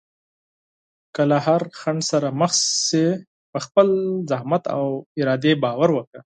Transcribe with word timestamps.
که 1.15 1.21
له 1.29 1.37
هر 1.45 1.61
خنډ 1.79 2.01
سره 2.11 2.27
مخ 2.39 2.53
شې، 2.87 3.07
په 3.51 3.59
خپل 3.65 3.87
زحمت 4.31 4.63
او 4.75 4.85
ارادې 5.19 5.53
باور 5.63 5.89
وکړه. 5.93 6.21